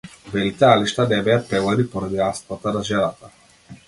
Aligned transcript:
Белите 0.35 0.65
алишта 0.69 1.03
не 1.11 1.19
беа 1.27 1.35
пеглани 1.51 1.85
поради 1.91 2.21
астмата 2.29 2.73
на 2.79 2.81
жената. 2.89 3.31